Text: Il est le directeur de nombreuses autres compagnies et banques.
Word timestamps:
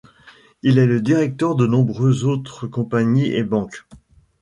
Il 0.63 0.79
est 0.79 0.87
le 0.87 0.99
directeur 0.99 1.53
de 1.53 1.67
nombreuses 1.67 2.25
autres 2.25 2.65
compagnies 2.65 3.27
et 3.33 3.43
banques. 3.43 3.85